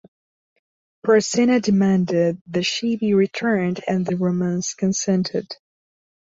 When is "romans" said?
4.17-4.73